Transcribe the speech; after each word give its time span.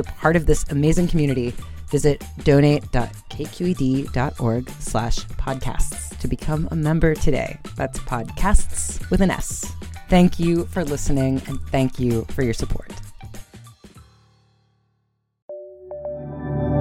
a 0.00 0.04
part 0.04 0.36
of 0.36 0.46
this 0.46 0.64
amazing 0.70 1.08
community, 1.08 1.54
visit 1.90 2.24
donate.kqed.org 2.44 4.70
slash 4.70 5.18
podcasts 5.18 6.18
to 6.18 6.28
become 6.28 6.68
a 6.70 6.76
member 6.76 7.14
today. 7.14 7.58
That's 7.76 7.98
podcasts 8.00 9.10
with 9.10 9.20
an 9.20 9.30
S. 9.30 9.70
Thank 10.08 10.40
you 10.40 10.64
for 10.66 10.84
listening 10.84 11.42
and 11.46 11.60
thank 11.68 12.00
you 12.00 12.24
for 12.30 12.42
your 12.42 12.54
support. 12.54 12.92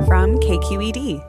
From 0.07 0.39
KQED. 0.39 1.25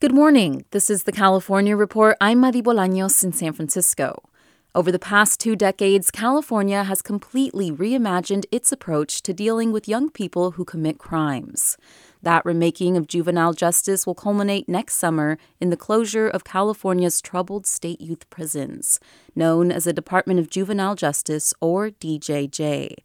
Good 0.00 0.14
morning. 0.14 0.64
This 0.70 0.90
is 0.90 1.02
the 1.02 1.12
California 1.12 1.76
Report. 1.76 2.16
I'm 2.20 2.38
Madi 2.38 2.62
Bolaños 2.62 3.24
in 3.24 3.32
San 3.32 3.52
Francisco. 3.52 4.27
Over 4.74 4.92
the 4.92 4.98
past 4.98 5.40
two 5.40 5.56
decades, 5.56 6.10
California 6.10 6.84
has 6.84 7.00
completely 7.00 7.72
reimagined 7.72 8.44
its 8.52 8.70
approach 8.70 9.22
to 9.22 9.32
dealing 9.32 9.72
with 9.72 9.88
young 9.88 10.10
people 10.10 10.52
who 10.52 10.64
commit 10.64 10.98
crimes. 10.98 11.78
That 12.22 12.44
remaking 12.44 12.96
of 12.96 13.06
juvenile 13.06 13.54
justice 13.54 14.06
will 14.06 14.14
culminate 14.14 14.68
next 14.68 14.96
summer 14.96 15.38
in 15.58 15.70
the 15.70 15.76
closure 15.76 16.28
of 16.28 16.44
California's 16.44 17.22
troubled 17.22 17.66
state 17.66 18.00
youth 18.00 18.28
prisons, 18.28 19.00
known 19.34 19.72
as 19.72 19.84
the 19.84 19.94
Department 19.94 20.38
of 20.38 20.50
Juvenile 20.50 20.94
Justice, 20.94 21.54
or 21.62 21.88
DJJ. 21.90 22.96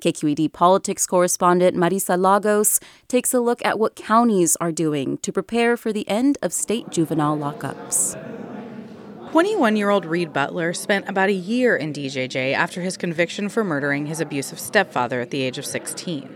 KQED 0.00 0.50
politics 0.54 1.06
correspondent 1.06 1.76
Marisa 1.76 2.18
Lagos 2.18 2.80
takes 3.08 3.34
a 3.34 3.40
look 3.40 3.62
at 3.62 3.78
what 3.78 3.94
counties 3.94 4.56
are 4.56 4.72
doing 4.72 5.18
to 5.18 5.30
prepare 5.30 5.76
for 5.76 5.92
the 5.92 6.08
end 6.08 6.38
of 6.40 6.54
state 6.54 6.88
juvenile 6.88 7.36
lockups. 7.36 8.39
21 9.30 9.76
year 9.76 9.90
old 9.90 10.04
Reed 10.04 10.32
Butler 10.32 10.72
spent 10.72 11.08
about 11.08 11.28
a 11.28 11.32
year 11.32 11.76
in 11.76 11.92
DJJ 11.92 12.52
after 12.52 12.80
his 12.80 12.96
conviction 12.96 13.48
for 13.48 13.62
murdering 13.62 14.06
his 14.06 14.20
abusive 14.20 14.58
stepfather 14.58 15.20
at 15.20 15.30
the 15.30 15.40
age 15.42 15.56
of 15.56 15.64
16. 15.64 16.28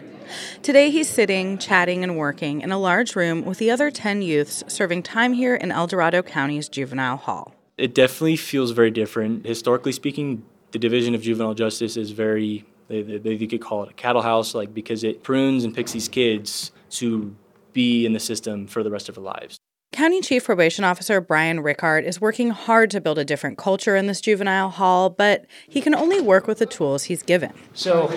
Today, 0.62 0.90
he's 0.90 1.08
sitting, 1.08 1.58
chatting, 1.58 2.04
and 2.04 2.16
working 2.16 2.60
in 2.60 2.70
a 2.70 2.78
large 2.78 3.16
room 3.16 3.44
with 3.44 3.58
the 3.58 3.68
other 3.68 3.90
10 3.90 4.22
youths 4.22 4.62
serving 4.68 5.02
time 5.02 5.32
here 5.32 5.56
in 5.56 5.72
El 5.72 5.88
Dorado 5.88 6.22
County's 6.22 6.68
juvenile 6.68 7.16
hall. 7.16 7.56
It 7.76 7.96
definitely 7.96 8.36
feels 8.36 8.70
very 8.70 8.92
different. 8.92 9.44
Historically 9.44 9.90
speaking, 9.90 10.44
the 10.70 10.78
Division 10.78 11.16
of 11.16 11.22
Juvenile 11.22 11.54
Justice 11.54 11.96
is 11.96 12.12
very, 12.12 12.64
they, 12.86 13.02
they, 13.02 13.36
they 13.36 13.46
could 13.48 13.60
call 13.60 13.82
it 13.82 13.90
a 13.90 13.94
cattle 13.94 14.22
house, 14.22 14.54
like 14.54 14.72
because 14.72 15.02
it 15.02 15.24
prunes 15.24 15.64
and 15.64 15.74
picks 15.74 15.90
these 15.90 16.08
kids 16.08 16.70
to 16.90 17.34
be 17.72 18.06
in 18.06 18.12
the 18.12 18.20
system 18.20 18.68
for 18.68 18.84
the 18.84 18.90
rest 18.92 19.08
of 19.08 19.16
their 19.16 19.24
lives. 19.24 19.58
County 19.94 20.20
Chief 20.20 20.44
Probation 20.44 20.82
Officer 20.82 21.20
Brian 21.20 21.58
Richart 21.58 22.02
is 22.02 22.20
working 22.20 22.50
hard 22.50 22.90
to 22.90 23.00
build 23.00 23.16
a 23.16 23.24
different 23.24 23.58
culture 23.58 23.94
in 23.94 24.08
this 24.08 24.20
juvenile 24.20 24.68
hall, 24.68 25.08
but 25.08 25.46
he 25.68 25.80
can 25.80 25.94
only 25.94 26.20
work 26.20 26.48
with 26.48 26.58
the 26.58 26.66
tools 26.66 27.04
he's 27.04 27.22
given. 27.22 27.52
So, 27.74 28.08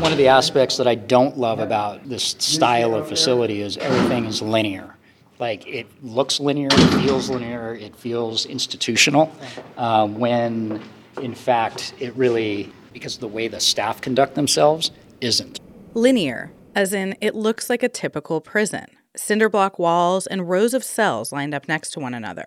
one 0.00 0.12
of 0.12 0.18
the 0.18 0.28
aspects 0.28 0.76
that 0.76 0.86
I 0.86 0.94
don't 0.94 1.36
love 1.36 1.58
about 1.58 2.08
this 2.08 2.36
style 2.38 2.94
of 2.94 3.08
facility 3.08 3.60
is 3.60 3.76
everything 3.78 4.24
is 4.24 4.40
linear. 4.40 4.94
Like 5.40 5.66
it 5.66 5.88
looks 6.00 6.38
linear, 6.38 6.68
it 6.70 7.02
feels 7.02 7.28
linear, 7.28 7.74
it 7.74 7.96
feels 7.96 8.46
institutional, 8.46 9.32
uh, 9.76 10.06
when 10.06 10.80
in 11.20 11.34
fact 11.34 11.92
it 11.98 12.14
really, 12.14 12.72
because 12.92 13.16
of 13.16 13.20
the 13.20 13.28
way 13.28 13.48
the 13.48 13.58
staff 13.58 14.00
conduct 14.00 14.36
themselves, 14.36 14.92
isn't. 15.20 15.58
Linear, 15.92 16.52
as 16.76 16.92
in 16.92 17.16
it 17.20 17.34
looks 17.34 17.68
like 17.68 17.82
a 17.82 17.88
typical 17.88 18.40
prison 18.40 18.86
cinder 19.16 19.48
block 19.48 19.78
walls, 19.78 20.26
and 20.26 20.48
rows 20.48 20.74
of 20.74 20.84
cells 20.84 21.32
lined 21.32 21.54
up 21.54 21.68
next 21.68 21.90
to 21.90 22.00
one 22.00 22.14
another. 22.14 22.46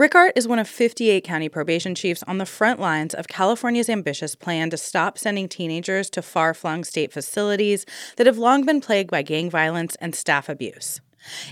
Richart 0.00 0.32
is 0.34 0.48
one 0.48 0.58
of 0.58 0.66
58 0.66 1.22
county 1.24 1.50
probation 1.50 1.94
chiefs 1.94 2.22
on 2.26 2.38
the 2.38 2.46
front 2.46 2.80
lines 2.80 3.12
of 3.12 3.28
California's 3.28 3.90
ambitious 3.90 4.34
plan 4.34 4.70
to 4.70 4.78
stop 4.78 5.18
sending 5.18 5.46
teenagers 5.46 6.08
to 6.10 6.22
far 6.22 6.54
flung 6.54 6.84
state 6.84 7.12
facilities 7.12 7.84
that 8.16 8.26
have 8.26 8.38
long 8.38 8.64
been 8.64 8.80
plagued 8.80 9.10
by 9.10 9.20
gang 9.20 9.50
violence 9.50 9.96
and 9.96 10.14
staff 10.14 10.48
abuse. 10.48 11.02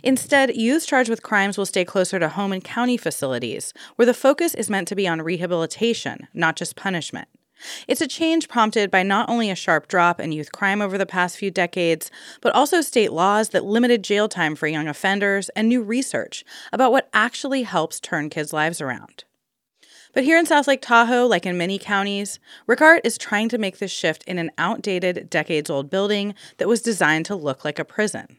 Instead, 0.02 0.56
youth 0.56 0.86
charged 0.86 1.10
with 1.10 1.22
crimes 1.22 1.58
will 1.58 1.66
stay 1.66 1.84
closer 1.84 2.18
to 2.18 2.30
home 2.30 2.52
and 2.52 2.64
county 2.64 2.96
facilities, 2.96 3.74
where 3.96 4.06
the 4.06 4.14
focus 4.14 4.54
is 4.54 4.70
meant 4.70 4.88
to 4.88 4.96
be 4.96 5.06
on 5.06 5.20
rehabilitation, 5.20 6.26
not 6.32 6.56
just 6.56 6.74
punishment. 6.74 7.28
It's 7.86 8.00
a 8.00 8.06
change 8.06 8.48
prompted 8.48 8.90
by 8.90 9.02
not 9.02 9.28
only 9.28 9.50
a 9.50 9.54
sharp 9.54 9.88
drop 9.88 10.20
in 10.20 10.32
youth 10.32 10.52
crime 10.52 10.80
over 10.80 10.98
the 10.98 11.06
past 11.06 11.36
few 11.36 11.50
decades, 11.50 12.10
but 12.40 12.54
also 12.54 12.80
state 12.80 13.12
laws 13.12 13.50
that 13.50 13.64
limited 13.64 14.04
jail 14.04 14.28
time 14.28 14.54
for 14.54 14.66
young 14.66 14.88
offenders 14.88 15.48
and 15.50 15.68
new 15.68 15.82
research 15.82 16.44
about 16.72 16.92
what 16.92 17.08
actually 17.12 17.62
helps 17.62 18.00
turn 18.00 18.30
kids' 18.30 18.52
lives 18.52 18.80
around. 18.80 19.24
But 20.14 20.24
here 20.24 20.38
in 20.38 20.46
South 20.46 20.66
Lake 20.66 20.82
Tahoe, 20.82 21.26
like 21.26 21.46
in 21.46 21.58
many 21.58 21.78
counties, 21.78 22.38
Richart 22.66 23.00
is 23.04 23.18
trying 23.18 23.48
to 23.50 23.58
make 23.58 23.78
this 23.78 23.90
shift 23.90 24.24
in 24.24 24.38
an 24.38 24.50
outdated, 24.58 25.28
decades 25.28 25.70
old 25.70 25.90
building 25.90 26.34
that 26.56 26.68
was 26.68 26.82
designed 26.82 27.26
to 27.26 27.36
look 27.36 27.64
like 27.64 27.78
a 27.78 27.84
prison. 27.84 28.38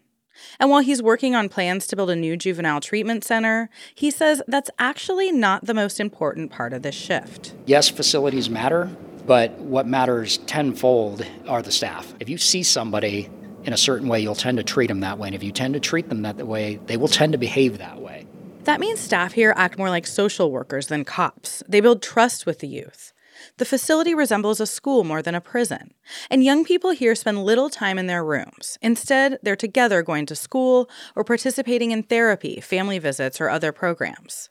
And 0.59 0.69
while 0.69 0.81
he's 0.81 1.03
working 1.03 1.35
on 1.35 1.49
plans 1.49 1.85
to 1.87 1.95
build 1.95 2.09
a 2.09 2.15
new 2.15 2.37
juvenile 2.37 2.79
treatment 2.79 3.23
center, 3.23 3.69
he 3.93 4.09
says 4.09 4.41
that's 4.47 4.69
actually 4.79 5.31
not 5.31 5.65
the 5.65 5.73
most 5.73 5.99
important 5.99 6.51
part 6.51 6.73
of 6.73 6.81
this 6.81 6.95
shift. 6.95 7.53
Yes, 7.65 7.89
facilities 7.89 8.49
matter, 8.49 8.89
but 9.29 9.51
what 9.59 9.85
matters 9.85 10.39
tenfold 10.47 11.23
are 11.47 11.61
the 11.61 11.71
staff. 11.71 12.15
If 12.19 12.29
you 12.29 12.39
see 12.39 12.63
somebody 12.63 13.29
in 13.63 13.73
a 13.73 13.77
certain 13.77 14.07
way, 14.07 14.19
you'll 14.21 14.33
tend 14.33 14.57
to 14.57 14.63
treat 14.63 14.87
them 14.87 15.01
that 15.01 15.19
way. 15.19 15.27
And 15.27 15.35
if 15.35 15.43
you 15.43 15.51
tend 15.51 15.75
to 15.75 15.79
treat 15.79 16.09
them 16.09 16.23
that 16.23 16.37
way, 16.47 16.79
they 16.87 16.97
will 16.97 17.07
tend 17.07 17.33
to 17.33 17.37
behave 17.37 17.77
that 17.77 18.01
way. 18.01 18.25
That 18.63 18.79
means 18.79 18.99
staff 18.99 19.33
here 19.33 19.53
act 19.55 19.77
more 19.77 19.91
like 19.91 20.07
social 20.07 20.51
workers 20.51 20.87
than 20.87 21.05
cops. 21.05 21.61
They 21.69 21.79
build 21.79 22.01
trust 22.01 22.47
with 22.47 22.57
the 22.57 22.67
youth. 22.67 23.13
The 23.57 23.65
facility 23.65 24.15
resembles 24.15 24.59
a 24.59 24.65
school 24.65 25.03
more 25.03 25.21
than 25.21 25.35
a 25.35 25.41
prison, 25.41 25.93
and 26.31 26.43
young 26.43 26.65
people 26.65 26.89
here 26.89 27.13
spend 27.13 27.45
little 27.45 27.69
time 27.69 27.99
in 27.99 28.07
their 28.07 28.25
rooms. 28.25 28.79
Instead, 28.81 29.37
they're 29.43 29.55
together 29.55 30.01
going 30.01 30.25
to 30.25 30.35
school 30.35 30.89
or 31.15 31.23
participating 31.23 31.91
in 31.91 32.01
therapy, 32.01 32.59
family 32.61 32.97
visits, 32.97 33.39
or 33.39 33.47
other 33.47 33.71
programs. 33.71 34.49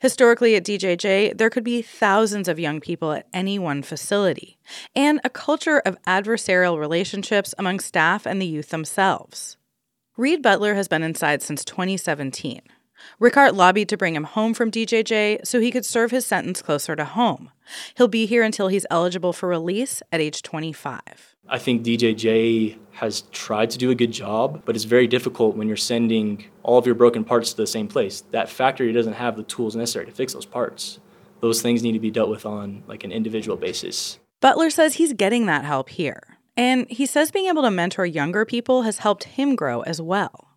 Historically, 0.00 0.56
at 0.56 0.64
DJJ, 0.64 1.36
there 1.36 1.50
could 1.50 1.64
be 1.64 1.82
thousands 1.82 2.48
of 2.48 2.58
young 2.58 2.80
people 2.80 3.12
at 3.12 3.26
any 3.32 3.58
one 3.58 3.82
facility, 3.82 4.58
and 4.94 5.20
a 5.24 5.30
culture 5.30 5.78
of 5.80 6.02
adversarial 6.04 6.78
relationships 6.78 7.54
among 7.58 7.80
staff 7.80 8.26
and 8.26 8.40
the 8.40 8.46
youth 8.46 8.70
themselves. 8.70 9.56
Reed 10.16 10.42
Butler 10.42 10.74
has 10.74 10.88
been 10.88 11.02
inside 11.02 11.42
since 11.42 11.64
2017. 11.64 12.60
Richart 13.20 13.54
lobbied 13.54 13.88
to 13.88 13.96
bring 13.96 14.14
him 14.14 14.24
home 14.24 14.54
from 14.54 14.70
DJJ 14.70 15.46
so 15.46 15.60
he 15.60 15.70
could 15.70 15.84
serve 15.84 16.10
his 16.10 16.24
sentence 16.24 16.62
closer 16.62 16.96
to 16.96 17.04
home. 17.04 17.50
He'll 17.96 18.08
be 18.08 18.26
here 18.26 18.42
until 18.42 18.68
he's 18.68 18.86
eligible 18.90 19.32
for 19.32 19.48
release 19.48 20.02
at 20.12 20.20
age 20.20 20.42
25. 20.42 21.33
I 21.48 21.58
think 21.58 21.82
DJJ 21.82 22.78
has 22.92 23.22
tried 23.32 23.70
to 23.70 23.78
do 23.78 23.90
a 23.90 23.94
good 23.94 24.12
job, 24.12 24.62
but 24.64 24.76
it's 24.76 24.84
very 24.84 25.06
difficult 25.06 25.56
when 25.56 25.68
you're 25.68 25.76
sending 25.76 26.44
all 26.62 26.78
of 26.78 26.86
your 26.86 26.94
broken 26.94 27.24
parts 27.24 27.50
to 27.50 27.56
the 27.56 27.66
same 27.66 27.88
place. 27.88 28.22
That 28.30 28.48
factory 28.48 28.92
doesn't 28.92 29.14
have 29.14 29.36
the 29.36 29.42
tools 29.42 29.76
necessary 29.76 30.06
to 30.06 30.12
fix 30.12 30.32
those 30.32 30.46
parts. 30.46 31.00
Those 31.40 31.60
things 31.60 31.82
need 31.82 31.92
to 31.92 32.00
be 32.00 32.10
dealt 32.10 32.30
with 32.30 32.46
on 32.46 32.84
like 32.86 33.04
an 33.04 33.12
individual 33.12 33.56
basis. 33.56 34.18
Butler 34.40 34.70
says 34.70 34.94
he's 34.94 35.12
getting 35.12 35.46
that 35.46 35.64
help 35.64 35.88
here. 35.88 36.38
And 36.56 36.86
he 36.88 37.04
says 37.04 37.30
being 37.30 37.46
able 37.46 37.62
to 37.62 37.70
mentor 37.70 38.06
younger 38.06 38.44
people 38.44 38.82
has 38.82 38.98
helped 38.98 39.24
him 39.24 39.56
grow 39.56 39.80
as 39.82 40.00
well. 40.00 40.50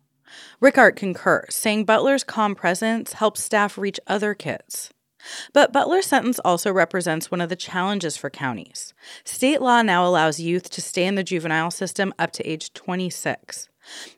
Richart 0.62 0.96
concurs, 0.96 1.54
saying 1.54 1.84
Butler's 1.84 2.22
calm 2.22 2.54
presence 2.54 3.14
helps 3.14 3.42
staff 3.42 3.76
reach 3.76 3.98
other 4.06 4.34
kids. 4.34 4.90
But 5.52 5.72
Butler's 5.72 6.06
sentence 6.06 6.38
also 6.40 6.72
represents 6.72 7.30
one 7.30 7.40
of 7.40 7.48
the 7.48 7.56
challenges 7.56 8.16
for 8.16 8.30
counties. 8.30 8.94
State 9.24 9.60
law 9.60 9.82
now 9.82 10.06
allows 10.06 10.40
youth 10.40 10.70
to 10.70 10.82
stay 10.82 11.04
in 11.04 11.14
the 11.14 11.24
juvenile 11.24 11.70
system 11.70 12.12
up 12.18 12.32
to 12.32 12.48
age 12.48 12.72
26. 12.72 13.68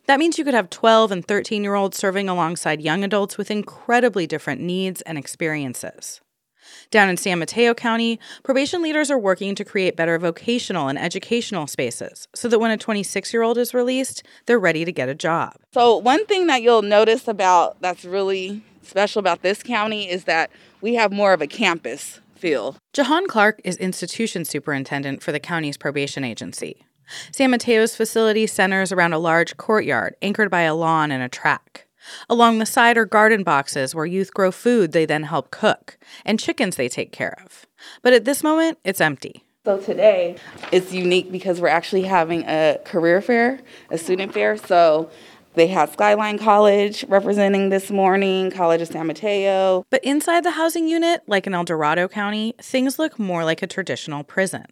That 0.06 0.18
means 0.18 0.38
you 0.38 0.44
could 0.44 0.54
have 0.54 0.70
12 0.70 1.12
and 1.12 1.24
13 1.24 1.62
year 1.62 1.74
olds 1.74 1.96
serving 1.96 2.28
alongside 2.28 2.80
young 2.80 3.04
adults 3.04 3.38
with 3.38 3.50
incredibly 3.50 4.26
different 4.26 4.60
needs 4.60 5.00
and 5.02 5.16
experiences. 5.16 6.20
Down 6.90 7.08
in 7.08 7.16
San 7.16 7.38
Mateo 7.38 7.74
County, 7.74 8.18
probation 8.42 8.82
leaders 8.82 9.10
are 9.10 9.18
working 9.18 9.54
to 9.54 9.64
create 9.64 9.96
better 9.96 10.18
vocational 10.18 10.88
and 10.88 10.98
educational 10.98 11.66
spaces 11.66 12.28
so 12.34 12.48
that 12.48 12.58
when 12.58 12.70
a 12.70 12.76
26 12.76 13.32
year 13.32 13.42
old 13.42 13.58
is 13.58 13.74
released, 13.74 14.22
they're 14.46 14.58
ready 14.58 14.84
to 14.84 14.92
get 14.92 15.08
a 15.08 15.14
job. 15.14 15.54
So, 15.72 15.96
one 15.96 16.26
thing 16.26 16.46
that 16.48 16.62
you'll 16.62 16.82
notice 16.82 17.28
about 17.28 17.80
that's 17.80 18.04
really 18.04 18.62
special 18.82 19.20
about 19.20 19.42
this 19.42 19.62
county 19.62 20.08
is 20.08 20.24
that 20.24 20.50
we 20.80 20.94
have 20.94 21.12
more 21.12 21.32
of 21.32 21.40
a 21.40 21.46
campus 21.46 22.20
feel. 22.34 22.76
Jahan 22.92 23.26
Clark 23.26 23.60
is 23.64 23.76
institution 23.76 24.44
superintendent 24.44 25.22
for 25.22 25.30
the 25.30 25.40
county's 25.40 25.76
probation 25.76 26.24
agency. 26.24 26.84
San 27.32 27.50
Mateo's 27.50 27.96
facility 27.96 28.46
centers 28.46 28.92
around 28.92 29.12
a 29.12 29.18
large 29.18 29.56
courtyard 29.56 30.14
anchored 30.22 30.50
by 30.50 30.62
a 30.62 30.74
lawn 30.74 31.10
and 31.10 31.22
a 31.22 31.28
track. 31.28 31.86
Along 32.28 32.58
the 32.58 32.66
side 32.66 32.96
are 32.96 33.04
garden 33.04 33.42
boxes 33.42 33.94
where 33.94 34.06
youth 34.06 34.32
grow 34.34 34.50
food 34.50 34.92
they 34.92 35.06
then 35.06 35.24
help 35.24 35.50
cook, 35.50 35.98
and 36.24 36.38
chickens 36.38 36.76
they 36.76 36.88
take 36.88 37.12
care 37.12 37.36
of. 37.44 37.66
But 38.02 38.12
at 38.12 38.24
this 38.24 38.42
moment, 38.42 38.78
it's 38.84 39.00
empty. 39.00 39.44
So 39.64 39.78
today, 39.78 40.36
it's 40.72 40.92
unique 40.92 41.30
because 41.30 41.60
we're 41.60 41.68
actually 41.68 42.02
having 42.02 42.44
a 42.44 42.78
career 42.84 43.20
fair, 43.20 43.60
a 43.90 43.98
student 43.98 44.32
fair. 44.32 44.56
So 44.56 45.10
they 45.54 45.66
had 45.66 45.92
Skyline 45.92 46.38
College 46.38 47.04
representing 47.08 47.68
this 47.68 47.90
morning, 47.90 48.50
College 48.50 48.80
of 48.80 48.88
San 48.88 49.06
Mateo. 49.06 49.84
But 49.90 50.02
inside 50.02 50.44
the 50.44 50.52
housing 50.52 50.88
unit, 50.88 51.22
like 51.26 51.46
in 51.46 51.54
El 51.54 51.64
Dorado 51.64 52.08
County, 52.08 52.54
things 52.58 52.98
look 52.98 53.18
more 53.18 53.44
like 53.44 53.60
a 53.60 53.66
traditional 53.66 54.24
prison. 54.24 54.64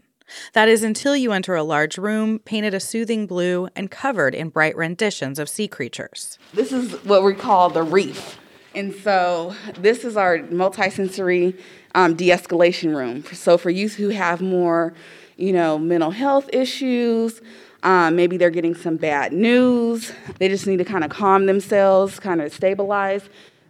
That 0.52 0.68
is 0.68 0.82
until 0.82 1.16
you 1.16 1.32
enter 1.32 1.54
a 1.54 1.62
large 1.62 1.98
room 1.98 2.38
painted 2.40 2.74
a 2.74 2.80
soothing 2.80 3.26
blue 3.26 3.68
and 3.74 3.90
covered 3.90 4.34
in 4.34 4.48
bright 4.48 4.76
renditions 4.76 5.38
of 5.38 5.48
sea 5.48 5.68
creatures. 5.68 6.38
This 6.54 6.72
is 6.72 6.92
what 7.04 7.22
we 7.22 7.34
call 7.34 7.70
the 7.70 7.82
reef. 7.82 8.38
And 8.74 8.94
so 8.94 9.54
this 9.78 10.04
is 10.04 10.16
our 10.16 10.38
multisensory 10.38 11.58
um, 11.94 12.14
de-escalation 12.14 12.94
room. 12.94 13.24
So 13.32 13.58
for 13.58 13.70
youth 13.70 13.94
who 13.94 14.10
have 14.10 14.40
more, 14.40 14.94
you 15.36 15.52
know, 15.52 15.78
mental 15.78 16.10
health 16.10 16.48
issues, 16.52 17.40
um, 17.82 18.16
maybe 18.16 18.36
they're 18.36 18.50
getting 18.50 18.74
some 18.74 18.96
bad 18.96 19.32
news. 19.32 20.12
They 20.38 20.48
just 20.48 20.66
need 20.66 20.78
to 20.78 20.84
kind 20.84 21.04
of 21.04 21.10
calm 21.10 21.46
themselves, 21.46 22.20
kind 22.20 22.40
of 22.40 22.52
stabilize. 22.52 23.28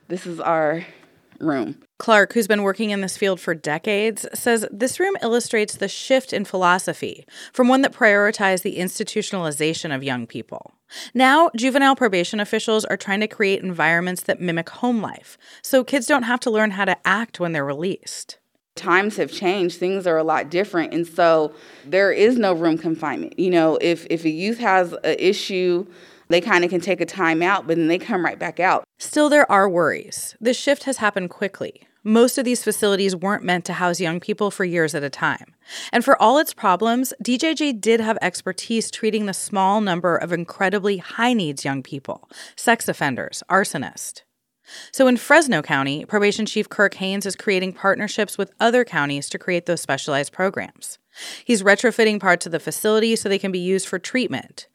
This 0.09 0.27
is 0.27 0.41
our 0.41 0.85
room. 1.39 1.81
Clark, 1.99 2.33
who's 2.33 2.47
been 2.47 2.63
working 2.63 2.91
in 2.91 3.01
this 3.01 3.17
field 3.17 3.41
for 3.41 3.55
decades, 3.55 4.25
says 4.33 4.65
this 4.71 5.01
room 5.01 5.17
illustrates 5.21 5.75
the 5.75 5.89
shift 5.89 6.33
in 6.33 6.45
philosophy 6.45 7.27
from 7.53 7.67
one 7.67 7.83
that 7.83 7.93
prioritized 7.93 8.63
the 8.63 8.77
institutionalization 8.79 9.95
of 9.95 10.05
young 10.05 10.27
people. 10.27 10.75
Now, 11.13 11.51
juvenile 11.57 11.97
probation 11.97 12.39
officials 12.39 12.85
are 12.85 12.97
trying 12.97 13.21
to 13.21 13.27
create 13.27 13.63
environments 13.63 14.23
that 14.23 14.41
mimic 14.41 14.69
home 14.71 15.03
life, 15.03 15.37
so 15.61 15.83
kids 15.83 16.07
don't 16.07 16.23
have 16.23 16.41
to 16.41 16.51
learn 16.51 16.71
how 16.71 16.85
to 16.85 16.97
act 17.07 17.41
when 17.41 17.53
they're 17.53 17.65
released. 17.65 18.39
Times 18.77 19.17
have 19.17 19.33
changed, 19.33 19.79
things 19.79 20.07
are 20.07 20.17
a 20.17 20.23
lot 20.23 20.51
different, 20.51 20.95
and 20.95 21.05
so 21.05 21.53
there 21.85 22.13
is 22.13 22.39
no 22.39 22.53
room 22.53 22.79
confinement. 22.79 23.37
You 23.37 23.51
know, 23.51 23.77
if, 23.81 24.07
if 24.09 24.25
a 24.25 24.31
youth 24.31 24.59
has 24.59 24.93
an 24.93 25.17
issue, 25.19 25.85
they 26.29 26.41
kind 26.41 26.65
of 26.65 26.71
can 26.71 26.81
take 26.81 27.01
a 27.01 27.07
time 27.07 27.43
out, 27.43 27.67
but 27.67 27.77
then 27.77 27.89
they 27.89 27.99
come 27.99 28.25
right 28.25 28.39
back 28.39 28.61
out. 28.61 28.85
Still, 28.99 29.29
there 29.29 29.51
are 29.51 29.69
worries. 29.69 30.37
The 30.41 30.55
shift 30.55 30.85
has 30.85 30.99
happened 30.99 31.31
quickly. 31.31 31.83
Most 32.05 32.39
of 32.39 32.45
these 32.45 32.63
facilities 32.63 33.17
weren't 33.17 33.45
meant 33.45 33.65
to 33.67 33.75
house 33.75 34.01
young 34.01 34.21
people 34.21 34.51
for 34.51 34.65
years 34.65 34.95
at 34.95 35.03
a 35.03 35.11
time. 35.11 35.55
And 35.93 36.05
for 36.05 36.21
all 36.23 36.39
its 36.39 36.55
problems, 36.55 37.13
DJJ 37.23 37.81
did 37.81 38.01
have 38.01 38.17
expertise 38.23 38.91
treating 38.91 39.27
the 39.27 39.35
small 39.35 39.81
number 39.81 40.17
of 40.17 40.33
incredibly 40.33 40.99
high 40.99 41.33
needs 41.33 41.65
young 41.65 41.83
people 41.83 42.31
sex 42.57 42.89
offenders, 42.89 43.43
arsonists. 43.51 44.23
So 44.93 45.07
in 45.07 45.17
Fresno 45.17 45.63
County, 45.63 46.05
Probation 46.05 46.47
Chief 46.47 46.69
Kirk 46.69 46.95
Haynes 46.95 47.27
is 47.27 47.37
creating 47.37 47.73
partnerships 47.73 48.39
with 48.39 48.53
other 48.61 48.85
counties 48.85 49.29
to 49.31 49.39
create 49.39 49.67
those 49.67 49.81
specialized 49.81 50.33
programs. 50.33 50.99
He's 51.45 51.63
retrofitting 51.63 52.21
parts 52.21 52.47
of 52.47 52.53
the 52.53 52.61
facility 52.61 53.17
so 53.17 53.29
they 53.29 53.39
can 53.39 53.53
be 53.53 53.59
used 53.59 53.87
for 53.87 53.99
treatment. 53.99 54.69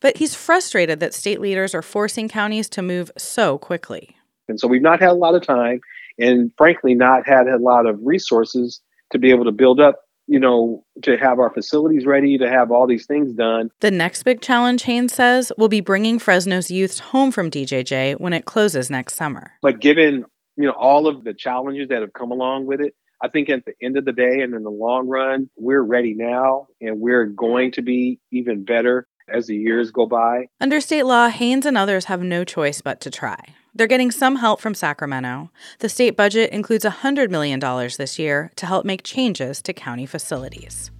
But 0.00 0.16
he's 0.16 0.34
frustrated 0.34 1.00
that 1.00 1.14
state 1.14 1.40
leaders 1.40 1.74
are 1.74 1.82
forcing 1.82 2.28
counties 2.28 2.68
to 2.70 2.82
move 2.82 3.10
so 3.16 3.58
quickly. 3.58 4.16
And 4.48 4.58
so 4.58 4.68
we've 4.68 4.82
not 4.82 5.00
had 5.00 5.10
a 5.10 5.14
lot 5.14 5.34
of 5.34 5.46
time 5.46 5.80
and 6.18 6.50
frankly 6.56 6.94
not 6.94 7.26
had 7.26 7.46
a 7.46 7.58
lot 7.58 7.86
of 7.86 7.98
resources 8.02 8.80
to 9.12 9.18
be 9.18 9.30
able 9.30 9.44
to 9.44 9.52
build 9.52 9.80
up 9.80 10.00
you 10.30 10.38
know, 10.38 10.84
to 11.02 11.16
have 11.16 11.40
our 11.40 11.52
facilities 11.52 12.06
ready, 12.06 12.38
to 12.38 12.48
have 12.48 12.70
all 12.70 12.86
these 12.86 13.04
things 13.04 13.32
done. 13.32 13.68
The 13.80 13.90
next 13.90 14.22
big 14.22 14.40
challenge, 14.40 14.84
Haynes 14.84 15.12
says, 15.12 15.50
will 15.58 15.68
be 15.68 15.80
bringing 15.80 16.20
Fresno's 16.20 16.70
youth 16.70 17.00
home 17.00 17.32
from 17.32 17.50
DJJ 17.50 18.20
when 18.20 18.32
it 18.32 18.44
closes 18.44 18.90
next 18.90 19.14
summer. 19.14 19.50
But 19.60 19.80
given, 19.80 20.24
you 20.56 20.66
know, 20.66 20.70
all 20.78 21.08
of 21.08 21.24
the 21.24 21.34
challenges 21.34 21.88
that 21.88 22.00
have 22.02 22.12
come 22.12 22.30
along 22.30 22.66
with 22.66 22.80
it, 22.80 22.94
I 23.22 23.28
think 23.28 23.50
at 23.50 23.64
the 23.64 23.74
end 23.82 23.96
of 23.96 24.04
the 24.04 24.12
day 24.12 24.40
and 24.40 24.54
in 24.54 24.62
the 24.62 24.70
long 24.70 25.08
run, 25.08 25.50
we're 25.56 25.82
ready 25.82 26.14
now 26.14 26.68
and 26.80 27.00
we're 27.00 27.26
going 27.26 27.72
to 27.72 27.82
be 27.82 28.18
even 28.30 28.64
better 28.64 29.06
as 29.28 29.46
the 29.46 29.56
years 29.56 29.90
go 29.90 30.06
by. 30.06 30.46
Under 30.60 30.80
state 30.80 31.04
law, 31.04 31.28
Haynes 31.28 31.66
and 31.66 31.78
others 31.78 32.06
have 32.06 32.22
no 32.22 32.44
choice 32.44 32.80
but 32.80 33.00
to 33.02 33.10
try. 33.10 33.38
They're 33.74 33.86
getting 33.86 34.10
some 34.10 34.36
help 34.36 34.60
from 34.60 34.74
Sacramento. 34.74 35.50
The 35.78 35.88
state 35.88 36.16
budget 36.16 36.50
includes 36.50 36.84
$100 36.84 37.30
million 37.30 37.60
this 37.60 38.18
year 38.18 38.50
to 38.56 38.66
help 38.66 38.84
make 38.84 39.04
changes 39.04 39.62
to 39.62 39.72
county 39.72 40.06
facilities. 40.06 40.90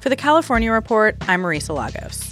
For 0.00 0.08
the 0.08 0.16
California 0.16 0.70
Report, 0.70 1.16
I'm 1.22 1.42
Marisa 1.42 1.74
Lagos. 1.74 2.31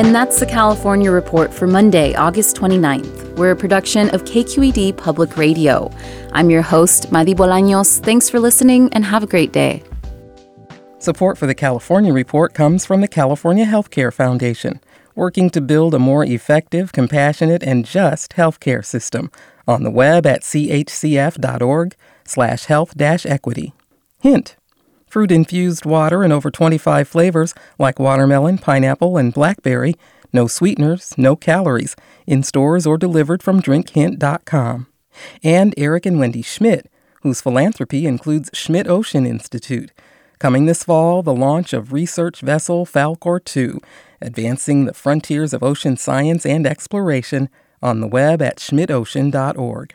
And 0.00 0.14
that's 0.14 0.40
the 0.40 0.46
California 0.46 1.10
Report 1.10 1.52
for 1.52 1.66
Monday, 1.66 2.14
August 2.14 2.56
29th. 2.56 3.36
We're 3.36 3.50
a 3.50 3.56
production 3.56 4.08
of 4.14 4.24
KQED 4.24 4.96
Public 4.96 5.36
Radio. 5.36 5.92
I'm 6.32 6.48
your 6.48 6.62
host, 6.62 7.12
Madi 7.12 7.34
Bolaños. 7.34 8.00
Thanks 8.00 8.30
for 8.30 8.40
listening 8.40 8.90
and 8.94 9.04
have 9.04 9.22
a 9.22 9.26
great 9.26 9.52
day. 9.52 9.82
Support 11.00 11.36
for 11.36 11.46
the 11.46 11.54
California 11.54 12.14
Report 12.14 12.54
comes 12.54 12.86
from 12.86 13.02
the 13.02 13.08
California 13.08 13.66
Healthcare 13.66 14.10
Foundation 14.10 14.80
working 15.14 15.50
to 15.50 15.60
build 15.60 15.92
a 15.92 15.98
more 15.98 16.24
effective, 16.24 16.92
compassionate, 16.92 17.62
and 17.62 17.84
just 17.84 18.32
healthcare 18.36 18.82
system 18.82 19.30
on 19.68 19.82
the 19.82 19.90
web 19.90 20.24
at 20.24 20.40
chcf.org 20.40 21.94
slash 22.24 22.64
health 22.64 22.94
equity. 22.98 23.74
Hint, 25.10 25.30
fruit-infused 25.30 25.84
water 25.84 26.22
in 26.24 26.32
over 26.32 26.50
25 26.50 27.08
flavors 27.08 27.54
like 27.78 27.98
watermelon, 27.98 28.58
pineapple, 28.58 29.18
and 29.18 29.34
blackberry, 29.34 29.94
no 30.32 30.46
sweeteners, 30.46 31.14
no 31.18 31.36
calories, 31.36 31.96
in 32.26 32.42
stores 32.42 32.86
or 32.86 32.96
delivered 32.96 33.42
from 33.42 33.60
drinkhint.com. 33.60 34.86
And 35.42 35.74
Eric 35.76 36.06
and 36.06 36.20
Wendy 36.20 36.42
Schmidt, 36.42 36.86
whose 37.22 37.40
philanthropy 37.40 38.06
includes 38.06 38.50
Schmidt 38.52 38.86
Ocean 38.86 39.26
Institute. 39.26 39.90
Coming 40.38 40.66
this 40.66 40.84
fall, 40.84 41.22
the 41.22 41.34
launch 41.34 41.72
of 41.72 41.92
research 41.92 42.40
vessel 42.40 42.86
Falkor 42.86 43.44
2, 43.44 43.80
advancing 44.22 44.86
the 44.86 44.94
frontiers 44.94 45.52
of 45.52 45.62
ocean 45.62 45.96
science 45.96 46.46
and 46.46 46.66
exploration 46.66 47.48
on 47.82 48.00
the 48.00 48.08
web 48.08 48.40
at 48.40 48.58
schmidtocean.org. 48.58 49.94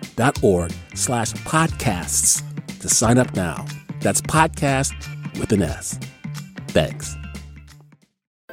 donate.kqed.org 0.15 0.71
slash 0.95 1.33
podcasts 1.33 2.43
to 2.79 2.89
sign 2.89 3.17
up 3.17 3.35
now. 3.35 3.65
That's 3.99 4.21
podcast 4.21 4.93
with 5.39 5.51
an 5.51 5.61
S. 5.61 5.99
Thanks. 6.69 7.15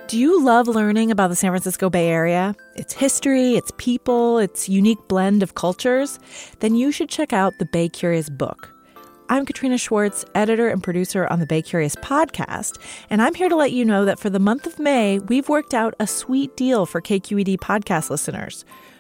Do 0.09 0.19
you 0.19 0.43
love 0.43 0.69
learning 0.69 1.11
about 1.11 1.29
the 1.29 1.37
San 1.37 1.51
Francisco 1.51 1.91
Bay 1.91 2.09
Area? 2.09 2.55
Its 2.77 2.95
history, 2.95 3.57
its 3.57 3.71
people, 3.77 4.39
its 4.39 4.69
unique 4.69 5.07
blend 5.07 5.43
of 5.43 5.55
cultures? 5.55 6.19
Then 6.61 6.75
you 6.75 6.91
should 6.93 7.11
check 7.11 7.35
out 7.35 7.53
the 7.59 7.67
Bay 7.67 7.89
Curious 7.91 8.31
book. 8.31 8.73
I'm 9.31 9.45
Katrina 9.45 9.77
Schwartz, 9.77 10.25
editor 10.35 10.69
and 10.69 10.83
producer 10.83 11.27
on 11.27 11.41
the 11.41 11.47
Bay 11.47 11.61
Curious 11.61 11.95
podcast, 11.97 12.79
and 13.11 13.21
I'm 13.21 13.35
here 13.35 13.51
to 13.51 13.57
let 13.57 13.73
you 13.73 13.85
know 13.85 14.07
that 14.07 14.19
for 14.19 14.31
the 14.31 14.39
month 14.39 14.67
of 14.67 14.79
May, 14.79 15.19
we've 15.19 15.51
worked 15.51 15.75
out 15.75 15.93
a 16.01 16.07
sweet 16.07 16.57
deal 16.57 16.87
for 16.87 17.03
KQED 17.03 17.59
podcast 17.59 18.09
listeners. 18.09 18.65